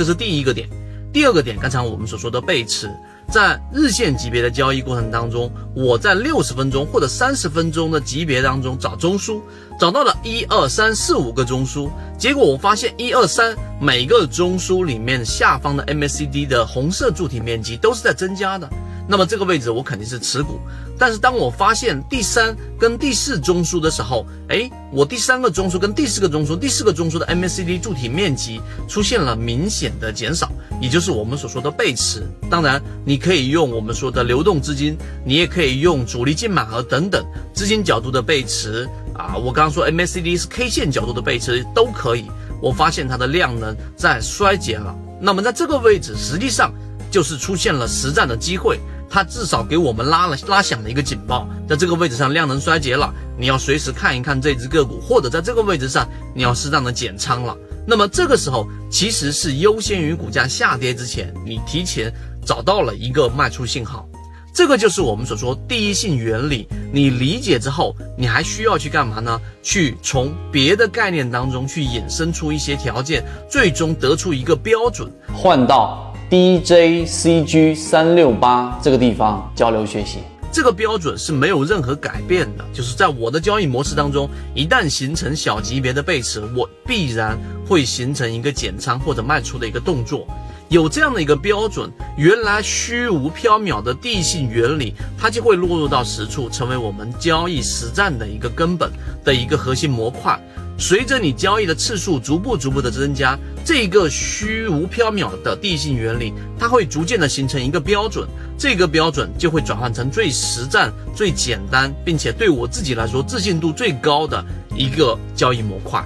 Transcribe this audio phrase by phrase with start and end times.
[0.00, 0.66] 这是第一个点。
[1.12, 2.90] 第二个点，刚才我们所说的背驰，
[3.30, 9.42] 在日线级别的交易过程当中，我在六十分钟或者三十分钟的级别当中找中枢，
[9.78, 18.66] 找到了一二三四五个中枢，结果我发现一二三每个中枢里面下方的 MACD 的红色柱体面积都是在增加的。
[19.10, 20.60] 那么这个位置我肯定是持股，
[20.96, 32.22] 但是当我发现第三跟第四中枢的时候，哎，我第三个中枢跟第四个中枢，第四个中枢的 MACD 柱体面积出现了明显的减少，也就是我们所说的背驰。
[32.48, 39.36] 当然，你可以用我们说的流动资金，你也可以用主力净满额等等资金角度的背驰啊。
[39.36, 42.30] 我刚刚说 MACD 是 K 线角度的背驰都可以。
[42.62, 46.72] 我发现它的量能在衰减了，那么在这个位置实际上
[47.10, 48.78] 就是出现了实战的机会。
[49.12, 57.56] 它至少给我们拉了拉响了一个警报，在这个位置上量能衰竭了，你要随时看一看这只个股，或者在这个位置上你要适当的减仓了。
[57.84, 62.12] 那么这个时候其实是优先于股价下跌之前，你提前
[62.46, 64.08] 找到了一个卖出信号，
[64.54, 66.68] 这个就是我们所说第一性原理。
[66.92, 69.40] 你理解之后，你还需要去干嘛呢？
[69.60, 76.09] 去从别的概念当中去引申出一些条件，最终得出一个标准，换到。
[76.30, 80.18] DJCG 三六八这个地方交流学习，
[80.52, 82.64] 这个标准是没有任何改变的。
[82.72, 87.36] 就是在我的交易模式当中，一旦形成小级别的背驰，我必然
[87.66, 90.24] 会形成一个减仓或者卖出的一个动作。
[90.68, 98.88] 有这样的一个标准，原来虚无缥缈的地性原理，它就会落入到实处，成为我们交易实战的一个根本
[99.24, 100.40] 的一个核心模块。
[100.80, 108.26] 随着你交易的次数逐步逐步的增加，这个虚无缥缈的地性原理，它会逐渐的形成一个标准，
[108.58, 114.42] 这个标准就会转换成最实战、最简单，并且对我自己来说自信度最高的
[114.74, 116.02] 一个交易模块。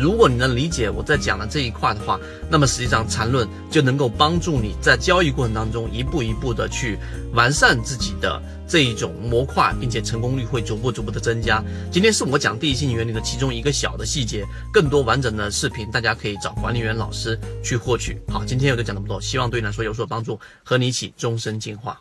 [0.00, 6.98] 如果你能理解我在讲的这一块的话，那么实际上缠论就能够帮助你在交易过程当中一步一步的去
[7.34, 11.62] 完善自己的这一种模块，并且成功率会逐步逐步的增加。
[11.92, 18.18] 今天是我讲第一性原理的其中一个小的细节，更多完整的视频大家可以找管理员老师去获取。
[18.28, 22.00] 好，今天我就讲这么多，希望对你来说有所帮助，和你一起终身进化。